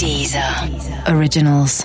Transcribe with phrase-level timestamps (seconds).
[0.00, 0.42] Deezer
[1.14, 1.84] Originals.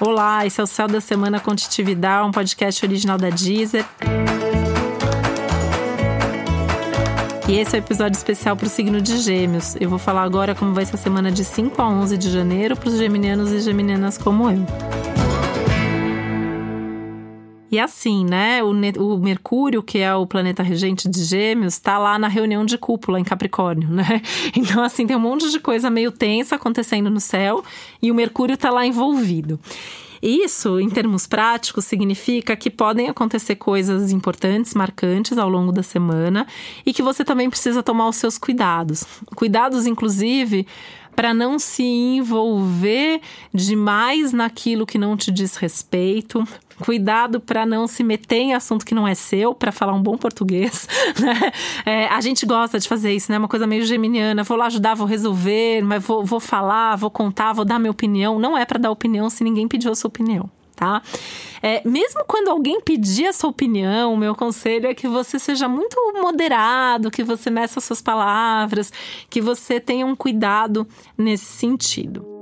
[0.00, 3.84] Olá, esse é o Céu da Semana Contitividade, um podcast original da Deezer.
[7.46, 9.76] E esse é o um episódio especial para o signo de Gêmeos.
[9.78, 12.74] Eu vou falar agora como vai ser a semana de 5 a 11 de janeiro
[12.78, 14.64] para os geminianos e geminianas como eu.
[17.70, 18.62] E assim, né?
[18.62, 22.78] O, o, Mercúrio, que é o planeta regente de Gêmeos, está lá na reunião de
[22.78, 24.22] cúpula em Capricórnio, né?
[24.56, 27.64] Então, assim, tem um monte de coisa meio tensa acontecendo no céu
[28.00, 29.58] e o Mercúrio está lá envolvido.
[30.22, 36.46] Isso, em termos práticos, significa que podem acontecer coisas importantes, marcantes ao longo da semana
[36.84, 39.04] e que você também precisa tomar os seus cuidados.
[39.34, 40.66] Cuidados, inclusive,
[41.16, 43.20] para não se envolver
[43.52, 46.46] demais naquilo que não te diz respeito.
[46.78, 50.18] Cuidado para não se meter em assunto que não é seu, para falar um bom
[50.18, 50.86] português.
[51.18, 51.52] Né?
[51.86, 53.38] É, a gente gosta de fazer isso, né?
[53.38, 54.42] Uma coisa meio geminiana.
[54.42, 58.38] Vou lá ajudar, vou resolver, mas vou, vou falar, vou contar, vou dar minha opinião.
[58.38, 61.02] Não é para dar opinião se ninguém pediu a sua opinião tá?
[61.62, 65.66] É, mesmo quando alguém pedir a sua opinião, o meu conselho é que você seja
[65.66, 68.92] muito moderado, que você meça suas palavras,
[69.28, 72.35] que você tenha um cuidado nesse sentido.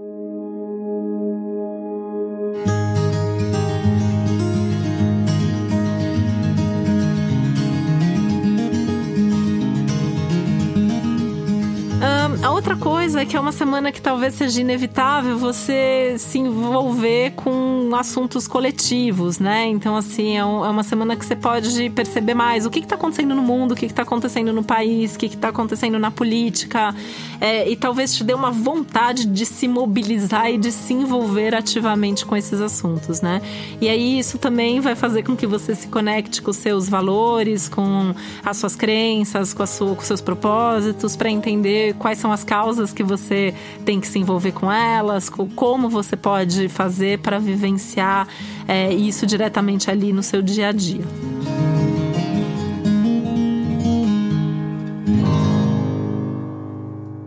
[12.65, 17.91] Outra coisa é que é uma semana que talvez seja inevitável você se envolver com
[17.95, 19.67] assuntos coletivos, né?
[19.67, 22.95] Então, assim, é, um, é uma semana que você pode perceber mais o que está
[22.95, 26.95] acontecendo no mundo, o que está acontecendo no país, o que está acontecendo na política,
[27.39, 32.25] é, e talvez te dê uma vontade de se mobilizar e de se envolver ativamente
[32.25, 33.43] com esses assuntos, né?
[33.79, 37.69] E aí isso também vai fazer com que você se conecte com os seus valores,
[37.69, 42.93] com as suas crenças, com, sua, com seus propósitos, para entender quais são as causas
[42.93, 43.53] que você
[43.85, 48.29] tem que se envolver com elas, como você pode fazer para vivenciar
[48.69, 51.03] é, isso diretamente ali no seu dia a dia.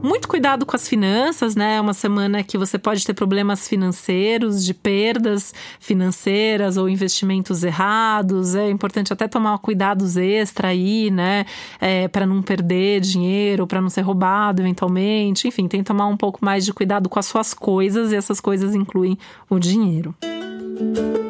[0.01, 1.75] Muito cuidado com as finanças, né?
[1.75, 8.55] É uma semana que você pode ter problemas financeiros, de perdas financeiras ou investimentos errados.
[8.55, 11.45] É importante até tomar cuidados extra aí, né?
[11.79, 15.47] É, para não perder dinheiro, para não ser roubado eventualmente.
[15.47, 18.39] Enfim, tem que tomar um pouco mais de cuidado com as suas coisas e essas
[18.39, 19.17] coisas incluem
[19.49, 20.15] o dinheiro.
[20.23, 21.26] A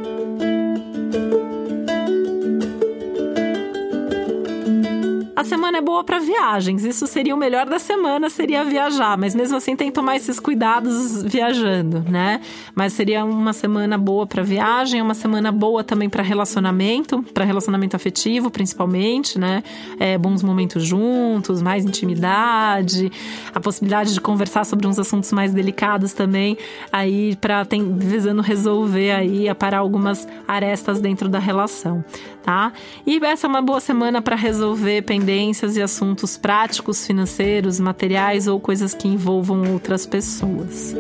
[5.48, 6.84] semana é boa para viagens.
[6.84, 9.18] Isso seria o melhor da semana, seria viajar.
[9.18, 12.42] Mas mesmo assim tem que tomar esses cuidados viajando, né?
[12.76, 17.96] Mas seria uma semana boa para viagem, uma semana boa também para relacionamento, para relacionamento
[17.96, 19.64] afetivo, principalmente, né?
[20.00, 23.12] É, bons momentos juntos, mais intimidade,
[23.56, 26.58] a possibilidade de conversar sobre uns assuntos mais delicados também,
[26.92, 27.66] aí para
[27.98, 32.04] visando resolver aí, aparar algumas arestas dentro da relação,
[32.44, 32.74] tá?
[33.06, 38.48] E essa é uma boa semana para resolver pendências tendências e assuntos práticos, financeiros, materiais
[38.48, 40.96] ou coisas que envolvam outras pessoas.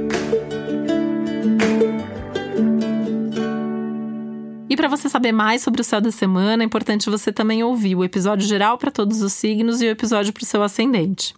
[4.69, 7.95] E para você saber mais sobre o céu da semana, é importante você também ouvir
[7.95, 11.33] o episódio geral para todos os signos e o episódio para o seu ascendente.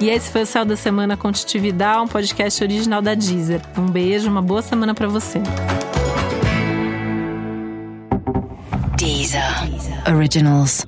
[0.00, 3.60] E esse foi o Céu da Semana com Titividade, um podcast original da Deezer.
[3.76, 5.42] Um beijo, uma boa semana para você.
[9.30, 10.02] Deezer.
[10.08, 10.84] Originals.